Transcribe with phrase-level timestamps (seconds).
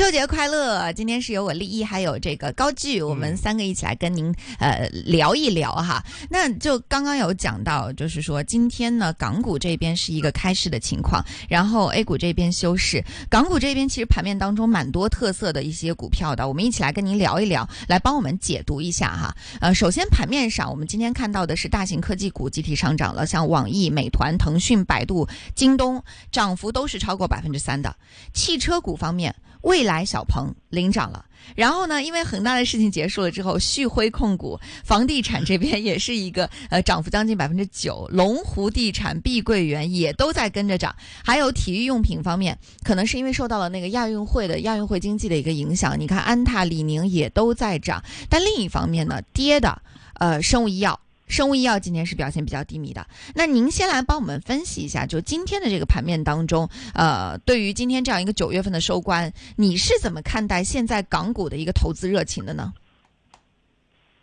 [0.00, 0.90] 秋节快乐！
[0.94, 6.02] 今天是由我立一还有这个高聚，我们三个一起来跟您呃聊一聊哈。
[6.30, 13.04] 那就刚刚有讲到，就是说今天呢，港股这边是一个开市的情况，然后 A 股这边休市。
[13.28, 19.36] 港股这边其实盘面当中蛮多特色的一些股票的，我们一起来跟您聊一聊，来帮我们解读一下哈。
[19.60, 27.94] 呃，首先盘面上，我们今天看到的是大型科技股集体上涨了，像网易、美团、腾讯、百度、京东，涨幅都是超过百分之三的。
[28.32, 29.34] 汽车股方面。
[29.62, 31.24] 未来小鹏领涨了，
[31.54, 32.02] 然后呢？
[32.02, 40.94] 因为恒大的事情结束了之后，旭辉控股、房地产这边也是一个呃涨幅将近百分之九，龙湖地产、碧桂园也都在跟着涨。
[41.24, 48.02] 还有体育用品方面，可能是因为受到了那个亚运会的亚运会经济的一个影响，你看安踏、李宁也都在涨。
[48.28, 49.82] 但另一方面呢，跌的
[50.14, 50.98] 呃生物医药。
[51.30, 62.74] 生物医药今天是表现比较低迷的，那您先来帮我们分析一下，就今天的这个盘面当中，呃，对于今天这样一个九月份的收官，你是怎么看待现在港股的一个投资热情的呢？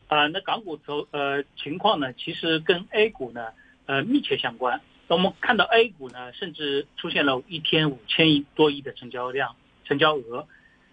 [0.09, 3.47] 啊，那港股投呃情况呢，其实跟 A 股呢
[3.85, 4.81] 呃密切相关。
[5.07, 10.45] 那我们看到 A 股呢，甚至出现了一天五千亿多亿的成交量、成交额，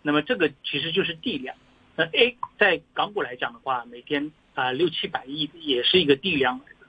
[0.03, 1.57] 那么这个其实就是地量。
[1.97, 4.31] 那 A 在港股来讲的话，每天。
[4.55, 6.87] 啊，六七百亿也是一个地量来的，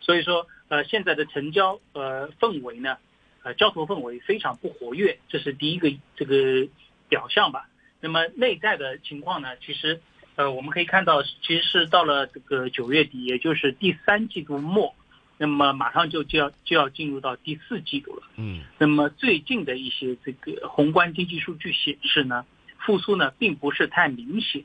[0.00, 2.96] 所以说，呃，现在的成交呃氛围呢，
[3.42, 6.68] 呃，交投氛围非常不活跃，这是第一个这个
[7.08, 7.68] 表象吧。
[8.00, 10.00] 那么内在的情况呢，其实，
[10.36, 14.94] 呃，我们可以看到，其实是到了这个九月底，也就是第三季度末，
[15.38, 18.22] 那么马上就就要就要进入到第四季度了。
[18.36, 18.62] 嗯。
[18.78, 22.46] 那么最近的一些这个宏观经济数据显示呢，
[22.78, 24.62] 复苏呢并不是太明显，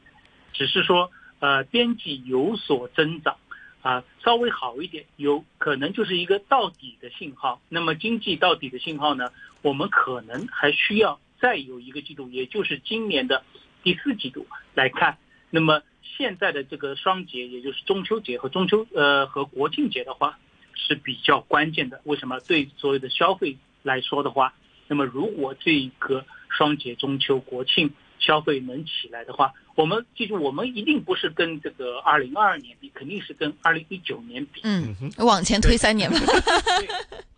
[0.53, 1.09] 只是说。
[1.43, 3.35] 呃，边际有所增长，
[3.81, 7.59] 啊，稍微好一点，有可能就是一个到底的信号。
[7.67, 9.29] 那么经济到底的信号呢？
[9.61, 13.43] 我们可能还需要再有一个季度，也就是今年的
[13.83, 15.17] 第四季度来看。
[15.49, 20.39] 那么现在的这个双节，也就是中秋节和中秋呃和国庆节的话
[20.75, 21.99] 是比较关键的。
[22.05, 22.39] 为什么？
[22.39, 24.53] 对所有的消费来说的话，
[24.87, 27.91] 那么如果这个双节中秋国庆
[28.25, 34.61] 消费能起来的话，我们记住，我们一定不是跟这个二零二二年比，肯定是跟二零一九年比。
[34.63, 36.17] 嗯，往前推三年吧。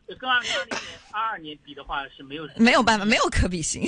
[0.06, 0.82] 对，跟二零二零年、
[1.12, 3.82] 二二年比的话是没有没有办法，没有可比性。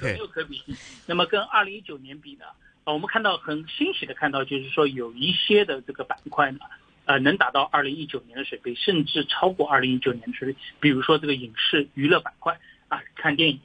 [0.00, 0.74] 对，没有可比性。
[1.04, 2.46] 那么跟二零一九年比呢？
[2.84, 6.60] 啊，我们看到很欣喜的看到，就是说有一些的这个板块呢，
[7.04, 10.56] 呃，能达到二零一九年的水平，甚至超过二零一九年的水平。
[10.80, 13.60] 比如说这个影视娱乐板块啊，看电影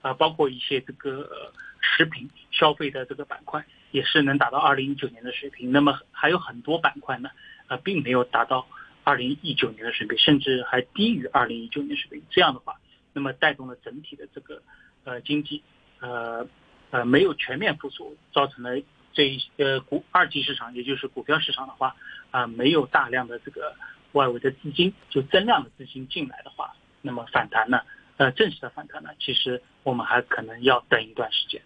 [0.00, 1.52] 啊，包括一些这个。
[1.84, 7.30] 食品消费的这个板块也是能达到二零一九年的水平，那么还有很多板块呢，
[7.68, 8.66] 呃，并没有达到
[9.04, 12.22] 二零一九年的水平，甚至还低于二零一九年水平。
[12.30, 12.74] 这样的话，
[13.12, 14.62] 那么带动了整体的这个
[15.04, 15.62] 呃经济，
[16.00, 16.48] 呃
[16.90, 21.94] 呃没有全面复苏，造成了这一呃股二级市场，也就是股票市场的话，
[22.30, 23.76] 啊没有大量的这个
[24.12, 27.82] 外围的资金，就增量的资金进来的话，那么反弹呢，
[28.16, 31.62] 呃正式的反弹呢，其实我们还可能要等一段时间。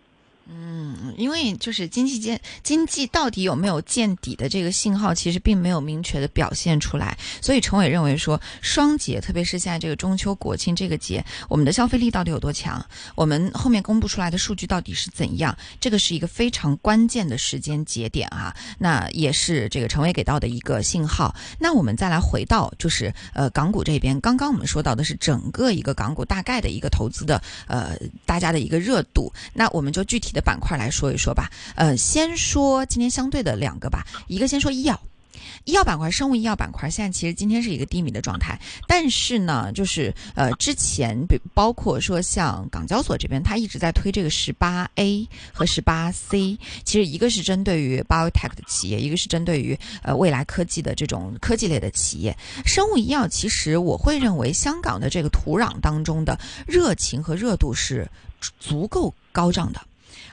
[0.51, 7.15] 嗯，因为就是经济见经济到底有没有见底的这个信号，其实并没有明确的表现出来。
[7.43, 12.83] 所以陈伟认为说，双节，特别是现在这个中秋国庆这个节，我们的消费力到底有多强？
[13.15, 15.55] 我们后面公布出来的数据到底是怎样？
[15.79, 18.57] 这个是一个非常关键的时间节点啊。
[18.79, 21.37] 那也是这个陈伟给到的一个信号。
[21.61, 29.31] 那我们再来回到就是呃港股这边，刚刚我们说到的是整个一个港股大概的一个投资的呃大家的一个热度。
[29.53, 30.38] 那我们就具体的。
[30.41, 35.01] 板块来说一说吧，呃，先说今天相对的两个吧，一个先说医药。
[35.65, 52.35] 医药板块、生物医药板块现在其实今天是一个低迷的状态，但是呢，就是呃，之前比包括说像港交所这边，它一直在推这个十八 A 和十八 C，其实一个是针对于 biotech 的企业，一个是针对于呃未来科技的这种科技类的企业。
[52.65, 58.09] 生物医药其实我会认为香港的这个土壤当中的热情和热度是
[58.59, 59.81] 足够高涨的。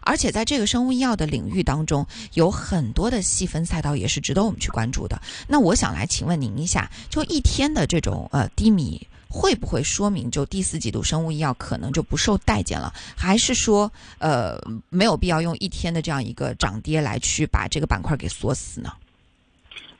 [0.05, 2.05] 而且在这个生物医药的领域当中，
[2.35, 5.19] 有很多的细分赛道也是值得我们去关注的。
[5.47, 12.93] 那我想来请问您一下，就一天的这种呃低迷，会不会说明就第四季度生物医药可能就不受待见了？
[13.15, 14.57] 还是说呃
[14.89, 18.93] 没有必要用一天的这样一个涨跌来去把这个板块给锁死呢？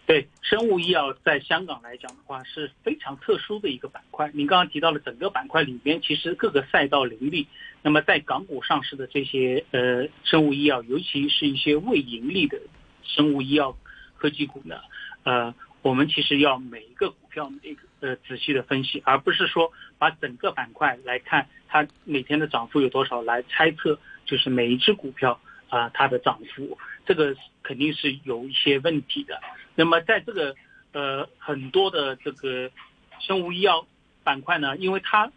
[0.06, 4.30] 对，生物医药在香港来讲的话是非常特殊的一个板块。
[4.36, 7.48] 您刚刚提到了整个板块里边，其实各个赛道林立。
[7.81, 12.60] 那么在港股上市的这些呃生物医药，尤其是一些未盈利的
[13.02, 13.75] 生物医药
[14.18, 14.80] 科技股呢，
[15.24, 26.78] 呃，我们其实要每一个股票每个呃仔细的分析，而不是说把整个板块来看它每天的涨幅有多少，来猜测就是每一只股票啊它的涨幅，
[27.08, 29.42] 这个肯定是有一些问题的。
[29.75, 30.56] 那么在这个
[30.94, 32.72] 呃很多的这个
[33.19, 33.86] 生物医药
[34.24, 35.31] 板块呢，因为它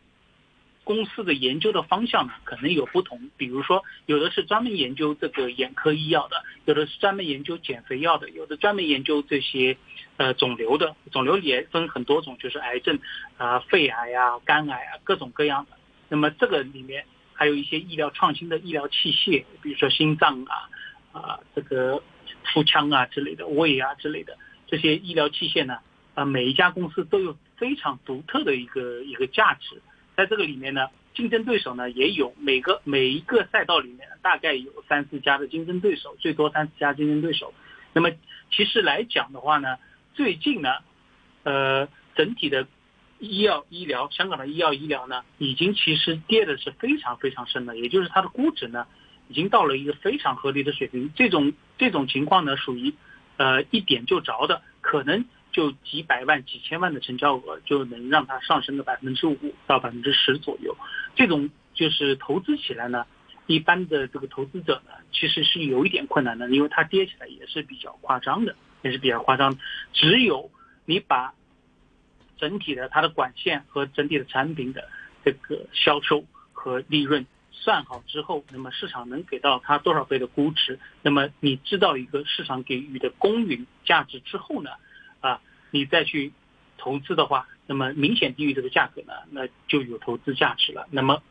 [0.85, 9.77] 公司的研究的方向呢可能有不同，比如说有的是专门研究这个眼科医药的，有的是专门研究减肥药的，有的专门研究这些
[10.17, 12.99] 呃肿瘤的，肿瘤也分很多种，就是癌症
[13.37, 15.77] 啊、肺癌啊、肝癌啊各种各样的。
[16.09, 17.05] 那么这个里面
[17.35, 20.71] 还有一些医疗创新的医疗器械，比如说心脏啊
[21.13, 22.03] 啊这个
[22.53, 24.37] 腹腔啊之类的、胃啊之类的
[24.67, 25.79] 这些医疗器械呢，
[26.15, 29.81] 啊每一家公司都有非常独特的一个一个价值。
[30.17, 37.55] 在这个里面呢，竞争对手呢也有每个每一个赛道里面大概有三四家的竞争对手，最多三四家竞争对手。
[37.93, 38.11] 那么
[38.51, 39.77] 其实来讲的话呢，
[40.15, 40.71] 最近呢，
[41.45, 42.67] 呃，整体的
[43.21, 48.87] 医药医疗，香港的医药医疗呢，已经其实跌的是非常非常深的，也就是它的估值呢，
[49.29, 51.13] 已经到了一个非常合理的水平。
[51.15, 52.95] 这种这种情况呢，属于
[53.37, 55.25] 呃一点就着的，可能。
[55.51, 60.77] 就几百万、几千万的成交额，就能让它上升个百分之五到百分之十左右。
[61.17, 63.07] 这种就是投资起来呢，
[63.47, 69.59] 一般的这个投资者呢，其实是有一点困难的，因为它跌起来也是比较夸张的，也是比较夸张。
[69.95, 70.51] 只有
[70.85, 71.33] 你把
[72.37, 74.87] 整体的它的管线和整体的产品的
[75.25, 77.27] 这个销售和利润
[77.61, 80.79] 算好之后，那么市场能给到它多少倍的估值？
[81.03, 84.71] 那么你知道一个市场给予的公允价值之后呢，
[85.21, 85.41] 啊？
[85.71, 86.33] 你再去
[86.79, 90.87] 投资的话，那么明显低于这个价格呢，那就有投资价值了。
[90.91, 91.23] 那么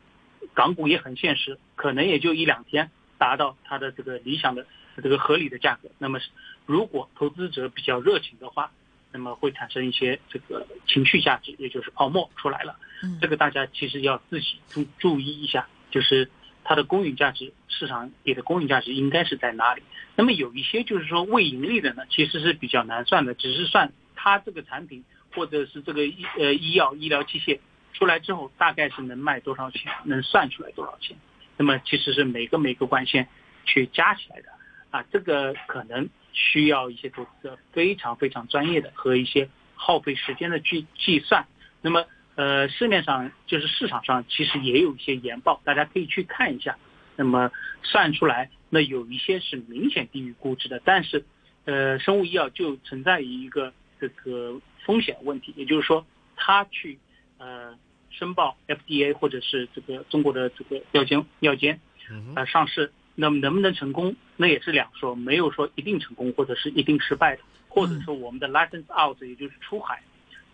[0.54, 4.64] 港股也很现实，可能也就一两天达到它的这个理想的
[5.02, 5.88] 这个合理的价格。
[5.98, 6.20] 那么
[6.66, 8.70] 如果投资者比较热情的话，
[9.10, 12.76] 那么会产生一些这个情绪价值，也就是泡沫出来了。
[13.20, 16.30] 这个大家其实要自己注注意一下，就是
[16.64, 19.82] 它的公允价值，市场给的公允价值应该是在哪里？
[20.16, 23.92] 那么有一些就是说未盈利的呢，其实是比较难算的，只是算。
[24.20, 27.60] 它这个产品或者是这个医呃医药医疗器械
[27.92, 31.16] 出来之后，大概是能卖多少钱，能算出来多少钱？
[31.56, 33.28] 那么其实是每个每个管线
[33.64, 34.48] 去加起来的
[34.90, 41.46] 啊，这个可能需要一些投资者非常非常专业的和一些耗费时间的去计算。
[41.80, 42.04] 那么
[42.38, 46.78] 呃市面上就是市场上其实也有一些研报，大家可以去看一下。
[47.16, 47.50] 那么
[47.82, 51.24] 算出来，那有一些是明显低于估值的，但是
[51.64, 53.74] 呃生物医药就存在于一个。
[54.00, 56.06] 这个风险问题，也就是说，
[56.36, 57.00] 他去
[57.38, 57.76] 呃
[58.10, 61.80] 申报 FDA 或者是这个中国的这个药监药监
[62.36, 70.00] 呃上市，那么能不能成功，那也是两说，没有说一定成功或者是一定失败的，或者说我们的 license out 也就是出海，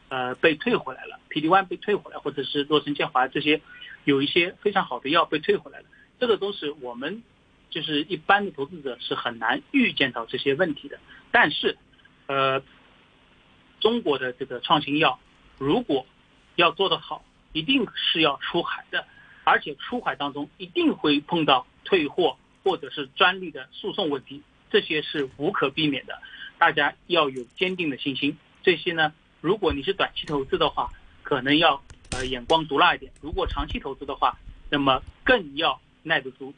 [0.08, 3.60] 呃被退回来了，PD one 被退回来，或者是洛神健华这些
[4.04, 5.86] 有一些非常好的药被退回来了，
[6.18, 7.22] 这个都是我们
[7.70, 10.98] 就是一般的投资者是很难预见到这些问题的，
[11.30, 11.76] 但是
[12.26, 12.62] 呃。
[13.80, 15.20] 中国的这个创新药，
[15.58, 16.06] 如果
[16.56, 17.22] 要做得好，
[17.52, 19.06] 一定是要出海的，
[19.44, 26.18] 而且出海当中一定会碰到退货或者是专利的诉讼问题，这些是无可避免的，
[26.56, 28.38] 大家要有坚定的信心。
[28.62, 29.12] 这些呢，
[29.44, 30.91] 如果你是短期投资的话，
[31.23, 31.79] 可能要
[32.12, 34.35] 呃眼光毒辣一点；如果长期投资的话，
[34.70, 36.50] 那么更要耐得住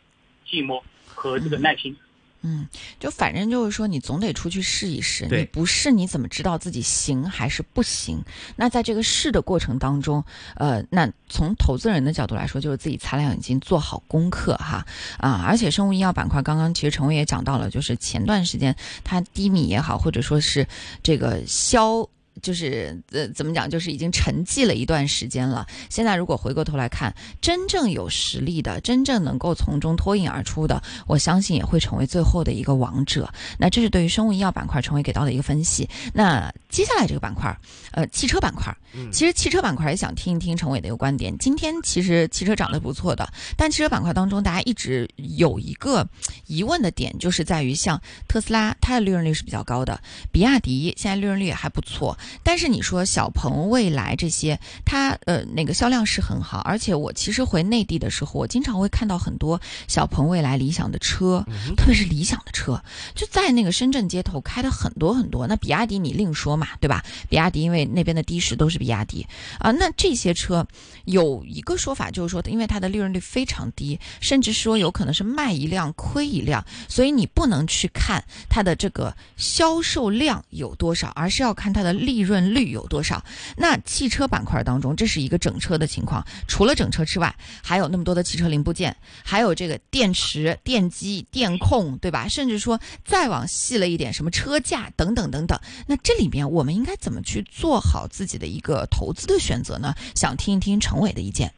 [0.49, 1.97] 寂寞和这个耐心。
[2.43, 2.69] 嗯，
[3.01, 5.27] 就反正就是说，你总得出去试一试。
[5.29, 8.23] 你不试，你怎么知道自己行还是不行？
[8.55, 14.87] 那在这个试的过程当中，呃，那从投资人的角度来说，就是自己擦亮眼睛，做好功课哈
[15.19, 15.43] 啊！
[15.45, 20.69] 而且生物医药板块，刚刚其实陈伟也讲到了，就是前段时间它低迷也好，或者说是
[21.03, 22.09] 这个消。
[22.43, 23.69] 就是呃，怎么讲？
[23.69, 25.67] 就是已经沉寂了一段时间了。
[25.89, 33.33] 现在如果回过头来看，真正有实力的，真正能够从中脱颖而出的，我相信也会成为最后的一个王者。
[33.59, 35.89] 那这是对于生物医药板块成为给到的一个分析。
[36.13, 37.57] 那接下来这个板块，
[37.93, 38.75] 呃，汽车板块，
[39.13, 41.37] 其实汽车板块也想听一听陈伟的一个观点。
[41.39, 43.27] 今天其实汽车涨得不错的，
[43.57, 46.07] 但汽车板块当中，大家一直有一个
[46.47, 50.01] 疑问的点，就是在于像特斯拉，它的利润率是比较高的，
[50.31, 52.17] 比亚迪现在利润率也还不错。
[52.43, 61.45] 但是你说小鹏、蔚来这些，它呃那个销量是很好，而且我其实回内地的时候，我经常会看到很多小鹏、蔚来、理想的车，
[61.77, 62.83] 特别是理想的车，
[63.15, 65.47] 就在那个深圳街头开的很多很多。
[65.47, 67.05] 那比亚迪你另说嘛，对吧？
[67.29, 69.27] 比亚迪因为那边的的士都是比亚迪
[69.59, 70.67] 啊，那这些车
[71.05, 83.23] 有一个说法就是说，因为它的利润率非常低，甚至说有可能是卖一辆亏一辆，所以你不能去看它的这个销售量有多少，而是要看它的利润率有多少。
[83.59, 92.27] 那汽车板块当中，这是一个整车的情况，除了整车之外，还有那么多的汽车零部件，还有这个电池、电机、电控，对吧？
[92.27, 95.61] 甚至说再往细了一点，什么车架等等等等。
[95.87, 99.93] 那这里面我们应该怎么去做好自己的一个投资的选择呢？
[100.15, 101.53] 想听一听陈伟的意见。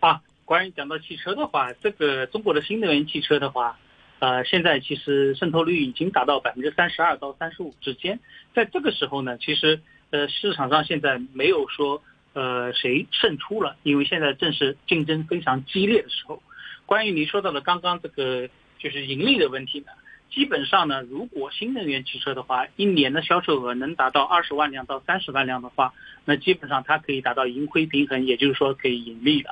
[0.00, 3.78] 啊，关于讲到汽车的话，这个中国的新能源汽车的话，
[4.20, 8.18] 呃，现在其实渗透率已经达到百分之三十二到三十五之间。
[8.54, 9.80] 在这个时候呢，其实
[10.10, 16.42] 呃市场上现在没有说呃谁胜出了，因为现在正是竞争非常激烈的时候。
[16.86, 19.86] 关于你说到的刚刚这个就是盈利的问题呢？
[20.30, 25.94] 基本上呢，如果新能源汽车的话，一年的销售额能达到二十万辆到三十万辆的话，
[26.24, 29.50] 那基本上它可以达到盈亏平衡，也就是说可以盈利的。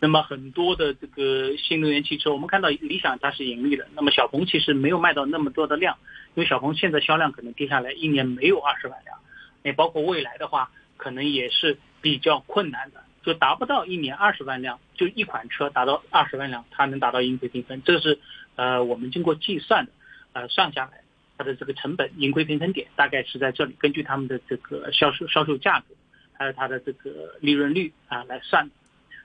[0.00, 5.96] 那么很多的这个新能源汽车，我们看到理想它是盈利的，那么小鹏其实没有卖到那么多的量，
[6.34, 9.18] 因为小鹏现在销量可能跌下来，一年没有二十万辆。
[9.62, 18.18] 也包括未来的话，可能也是比较困难的，就达不到一年二十万辆，就一款车达到二十万辆，它能达到盈亏平衡，这是
[18.56, 19.92] 呃我们经过计算的。
[20.34, 21.04] 呃，算下来，
[21.38, 25.94] 它的这个成本盈亏平衡点大概是在这里，根据他们的这个销售销售价格，
[26.32, 28.68] 还有它的这个利润率啊来算。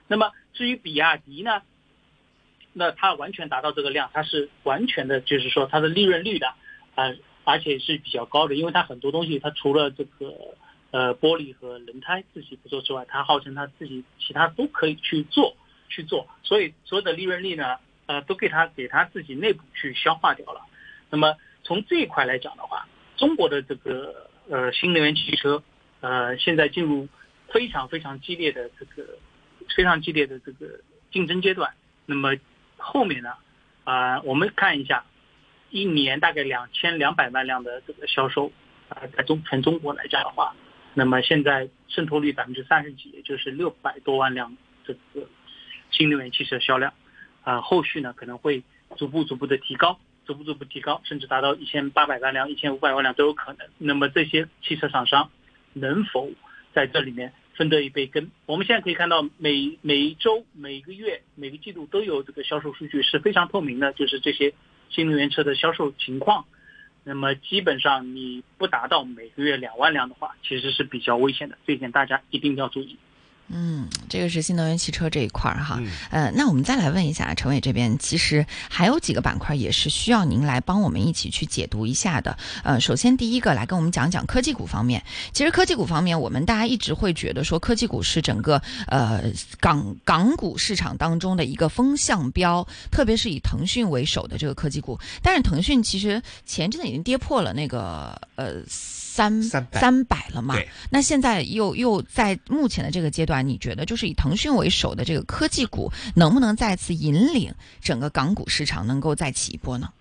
[0.06, 1.62] 那么至于比亚迪呢，
[2.72, 6.54] 那它完全达到这个量，它是完全的，就是说它的利润率的
[7.00, 7.14] 啊，
[7.44, 10.34] 而且是比较高的，因为它很多东西，它除了这个
[10.90, 15.56] 呃玻璃和轮胎自己不做之外，它号称它自己其他都可以去做
[15.88, 17.76] 去做，所以所有的利润率呢，
[18.06, 20.60] 呃，都给它给它自己内部去消化掉了。
[21.08, 25.62] 那么从这一块来讲的话，中国的这个呃新能源汽车，
[26.00, 27.08] 呃现在进入
[27.48, 29.18] 非常非常激烈的这个
[29.74, 30.80] 非常激烈的这个
[31.10, 31.72] 竞争阶段。
[32.06, 32.36] 那么
[32.76, 33.34] 后面呢，
[33.84, 35.04] 啊我们看一下，
[35.70, 38.52] 一年大概两千两百万辆的这个销售，
[38.88, 40.54] 啊在中全中国来讲的话，
[40.94, 45.26] 那么现在渗透率百分之三十几，也就是六百多万辆这个
[45.90, 46.92] 新能源汽车销量，
[47.42, 48.62] 啊后续呢可能会
[48.96, 49.98] 逐步逐步的提高。
[50.26, 53.66] 逐步逐步提高，甚至达到一千八百万辆、一千五百万辆都有可能。
[53.78, 55.28] 那么这些汽车厂商
[55.72, 56.30] 能否
[56.72, 58.30] 在这里面分得一杯羹？
[58.46, 64.54] 我们现在可以看到，每每一周、每个月、每个季度都有这个销售数据，是非常透明的，就是这些
[64.90, 66.44] 新能源车的销售情况。
[67.02, 72.98] 那么基本上你不达到每个月两万辆的话，其实是比较危险的，这一点大家一定要注意。
[73.52, 75.80] 嗯，这个是新能源汽车这一块儿哈，
[76.10, 82.38] 呃，那我们再来问一下陈伟这边，其实还有几个板块也是需要您来帮我们一起去解读一下的。
[82.62, 85.02] 呃，首先第一个来跟我们讲讲科技股方面。
[85.32, 89.24] 其实科技股方面，我们大家一直会觉得说科技股是整个呃
[89.58, 94.96] 港港股市场当中的一个风向标，特别是以腾讯为首的这个科技股。
[95.22, 98.62] 但是腾讯其实前阵子已经跌破了那个呃。
[99.10, 100.54] 三三百了嘛？
[100.92, 109.92] 那现在又又在目前的这个阶段，你觉得就是以腾讯为首的这个科技股能不能再次引领整个港股市场能够再起一波呢？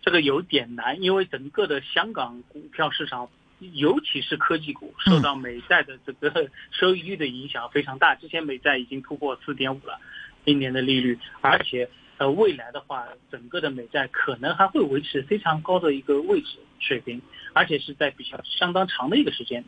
[0.00, 3.28] 这个有点难，因为整个的香港股票市场，
[3.74, 8.14] 尤其是科技股，受到美债的这个收益率的影响非常大。
[8.14, 10.00] 之前美债已经突破四点五了，
[10.46, 11.88] 今年的利率，而且。
[12.18, 17.20] 呃，未来的话，整个的美债可能还会维持非常高的一个位置水平，
[17.56, 19.66] 而且是在比较相当长的一个时间里。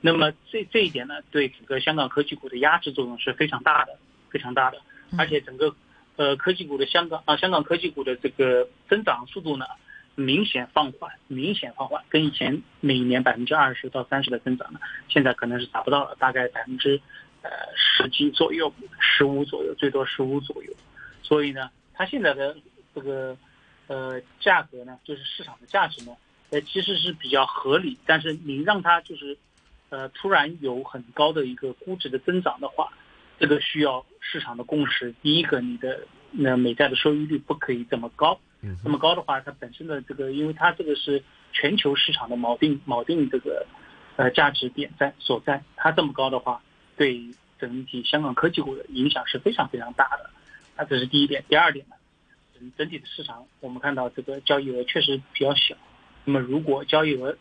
[0.00, 3.98] 那么这这一点呢，对整个香港科技股的压制作用是非常大的，
[4.30, 4.80] 非常大的。
[5.18, 5.74] 而且整个
[6.16, 9.66] 呃科技股的香港啊，香港科技股的这个增长速度呢，
[10.14, 16.98] 明显放缓，明显放缓，跟以前每年百分之二十到三十的增长呢，现在可能是达不到了，大概百分之
[17.42, 20.72] 呃十几左右，十五左右，最多十五左右。
[21.22, 22.56] 所以呢，它现在的
[22.94, 23.36] 这个
[23.88, 26.16] 呃价格呢，就是市场的价值呢，
[26.50, 27.96] 呃其实是比较合理。
[28.06, 29.36] 但是你让它就是
[29.88, 32.92] 呃突然有很高的一个估值的增长的话，
[33.38, 35.14] 这个需要市场的共识。
[35.22, 38.38] 第一个，你的那美债的收益率不可以这么高，
[38.84, 43.66] 那么高的话，它本身的这个，因为它这个是全球市场的锚定锚定这个
[44.16, 46.62] 呃价值点在所在，它这么高的话，
[46.96, 50.30] 对整体香港科技股的影响是非常非常大的。
[50.76, 51.96] 那这是第一点，第二点呢，
[52.54, 55.74] 整整体的市场，我们看到这个交易额确实比较小。
[56.30, 57.36] 那么如果交易额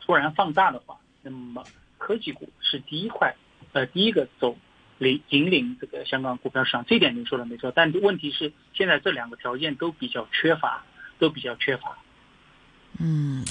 [0.00, 1.64] 突然放大的话，那么
[1.98, 3.34] 科技股是第一块，
[3.72, 4.56] 呃，第一个走
[4.98, 6.84] 领引领这个香港股票市场。
[6.86, 10.84] 这点您说的没错，但问题是现在这两个条件都比较缺乏，
[11.18, 11.98] 都比较缺乏。
[13.00, 13.44] 嗯。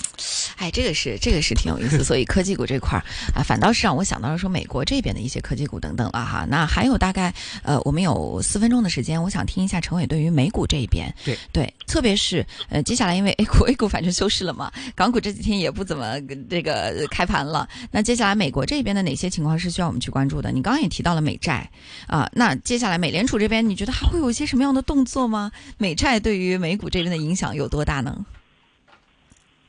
[0.57, 6.45] 哎，这个是这个是挺有意思，所以科技股这块儿啊，反倒是让我想到了说美国这边的一些科技股等等了哈。
[6.49, 7.33] 那还有大概
[7.63, 17.67] 呃，我们有四分钟的时间，我想听一下陈伟对于美股这一边，对对，特别是呃，接下来因为 A 股 A 股反正休市了嘛，港股这几天也不怎么这个开盘了。
[17.91, 20.51] 那接下来美国这边的哪些情况是需要我们去关注的？
[20.51, 21.69] 你刚刚也提到了美债
[22.07, 25.51] 啊，那接下来美联储这边你觉得还会有一些什么样的动作吗？
[25.77, 28.25] 美债对于美股这边的影响有多大呢？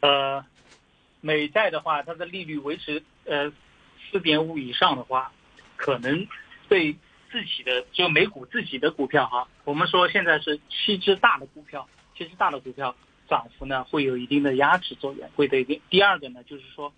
[0.00, 0.44] 呃，
[1.20, 3.52] 美债的话，它的利率维持呃
[4.10, 5.32] 四点五以上的话，
[5.76, 6.26] 可能
[6.68, 6.92] 对
[7.30, 12.94] 自己的就美股自己的股票哈，我们说现在是七只大的股票，七只大的股票
[13.28, 16.92] 涨幅呢会有一定的压制作用，会对第第二个呢就是说，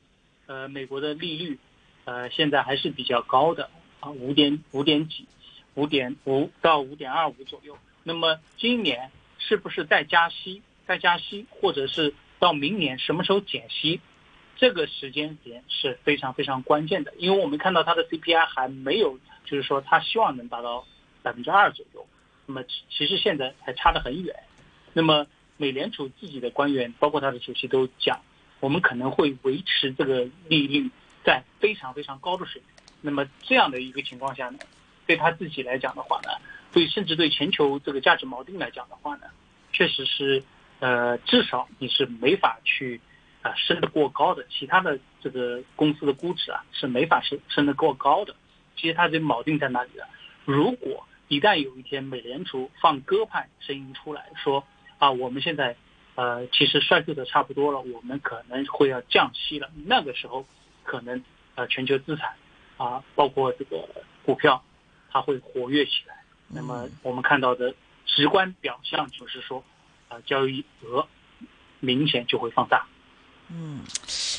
[0.47, 1.59] 呃，美国的利率
[2.05, 5.27] 呃现在还是比较高的啊，五点五点几，
[5.75, 7.77] 五点五到五点二五左右。
[8.03, 10.63] 那么今年是不是再加息？
[10.87, 14.01] 再加息，或者是到明年什么时候减息？
[14.57, 20.87] 这个时间点是非常非常关键的，因为我们看到它的 CPI 还没有，就是说它希望能达到
[21.23, 22.07] 百分之二左右。
[22.47, 24.35] 那么其实现在还差得很远。
[24.93, 25.27] 那么
[25.57, 28.21] 美联储自己的官员，包括他的主席都讲，
[28.61, 30.91] 我们可能会维持这个利率
[31.25, 32.85] 在非常非常高的水平。
[33.01, 34.59] 那么这样的一个情况下呢，
[35.07, 36.31] 对他自己来讲的话呢？
[36.73, 39.27] 对，甚至对全球这个价值锚定来讲的话呢，
[39.73, 40.43] 确实是，
[40.81, 43.01] 呃，至少你是没法去
[43.43, 48.35] 啊升得过高的，其他的这个公司的估值啊是没法升升得过高的。
[48.77, 50.05] 其实它这锚定在哪里呢？
[50.45, 54.65] 如果一旦有一天美联储放鸽派声音出来说
[54.99, 55.77] 啊，我们现在
[56.15, 60.47] 呃其实衰退的差不多了，我们可能会要降息了，那个时候
[60.83, 61.23] 可能
[61.55, 62.35] 呃全球资产
[62.79, 63.89] 啊包括这个
[64.25, 64.63] 股票
[65.11, 66.17] 它会活跃起来。
[66.49, 67.75] 那么我们看到的
[68.07, 69.63] 直观表象就是说，
[70.09, 71.07] 啊，交易额
[71.79, 72.87] 明显就会放大。
[73.53, 73.81] 嗯，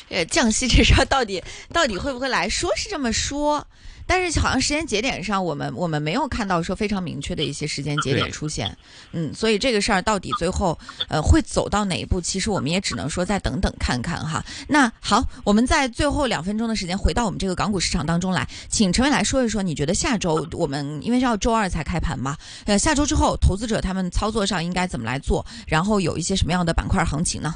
[0.08, 1.42] 呃，降息 这事儿到底
[1.72, 3.66] 到底会不会来说是这么说？
[4.04, 8.76] 但是好像时间节点上，我们我们没有看到说非常明确的一些时间节点出现，
[9.12, 10.76] 嗯，所以这个事儿到底最后
[11.08, 14.44] 呃会走到哪一步，其实我们也只能说再等等看看哈。
[14.68, 27.54] 那好，我们在最后两分钟的时间回到我们这个港股市场当中来，请陈伟来说一说，你觉得下周我们因为是要周二才开盘嘛，呃，下周之后投资者他们操作上应该怎么来做，然后有一些什么样的板块行情呢？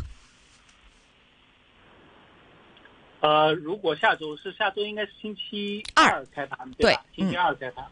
[3.27, 7.05] 呃，如果下周是下周，应该是星期二开盘，对吧？
[7.13, 7.85] 星期二开盘。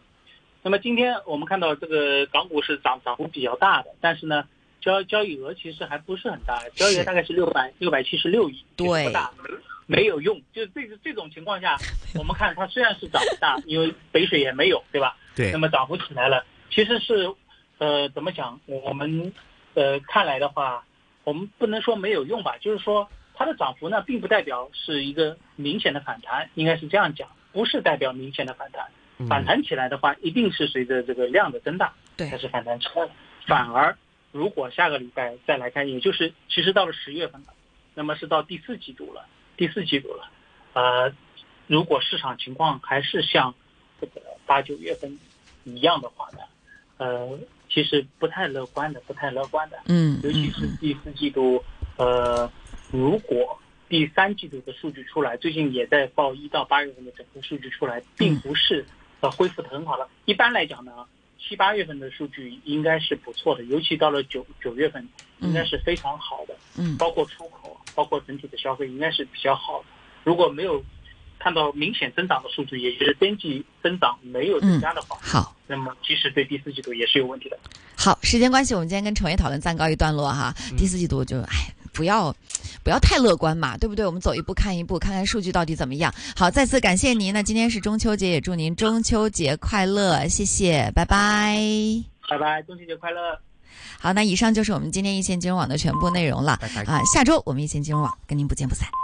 [0.63, 4.47] 那么今天我们看到这个港股是涨涨幅比较大的，但是呢，
[4.81, 9.29] 交交易额其实还不是很大，交易额大概是六百六百七十六亿，对，不大，
[9.87, 10.41] 没有用。
[10.53, 11.77] 就是这个这种情况下，
[12.17, 15.17] 我们看它虽然是涨大，因为北水也没有，对吧？
[15.35, 15.51] 对。
[15.51, 17.29] 那么涨幅起来了，其实是
[17.79, 18.61] 呃怎么讲？
[18.67, 19.33] 我们
[19.75, 20.85] 呃看来的话，
[21.25, 23.09] 我们不能说没有用吧，就是说。
[23.35, 28.87] 它的涨幅呢，并不代表是一个明显的反弹，应该是这样讲，不是代表明显的反弹。
[29.29, 33.11] 反弹起来的话，一定是随着这个量的增大，对才是反弹起来的。
[33.47, 33.97] 反而，
[34.33, 37.49] 如果下个礼拜再来看，也就是其实到了十月份了，
[37.95, 39.25] 那么是到第四季度了，
[39.57, 40.29] 第四季度了。
[40.73, 41.13] 呃，
[41.67, 43.55] 如果市场情况还是像
[44.01, 45.17] 这个八九月份
[45.63, 46.39] 一样的话呢，
[46.99, 49.79] 呃，其实不太乐观的，不太乐观的。
[49.87, 51.65] 嗯，尤其是第四季度，
[51.97, 52.51] 呃。
[52.95, 58.87] 如果第三季度的数据出来，最近也在报一到八月份的整个数据出来，并不是
[59.19, 60.09] 呃恢复的很好了。
[60.27, 60.93] 一般来讲呢，
[61.37, 65.09] 七八月份的数据应该是不错的，尤其到了九九月份，
[65.41, 66.55] 应该是非常好的。
[66.79, 69.87] 嗯，包括出口，包括整体的消费，应该是比较好的。
[70.23, 70.81] 如果没有
[71.41, 77.59] 看到明显增长的数据，也就是边际增长没有增加的话，好，那么其实对第四季度也是有问题的。
[77.97, 80.55] 好，时间关系，我们今天跟陈伟讨论暂告一段落哈。
[80.77, 81.75] 第四季度就哎。
[81.95, 82.35] 不要，
[82.83, 84.05] 不要太乐观嘛，对不对？
[84.05, 86.13] 我们走一步看一步，看看数据到底怎么样。
[86.37, 87.33] 好，再次感谢您。
[87.33, 91.57] 那今天是中秋节，也祝您中秋节快乐，谢谢，拜拜，
[92.29, 93.39] 拜拜，中秋节快乐。
[93.99, 96.59] 好，那以上就是我们今天一线金融网的全部内容了。
[96.61, 98.87] 拜拜啊，下周我们一线金融网跟您不见不散。